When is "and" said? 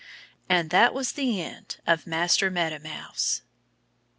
0.49-0.71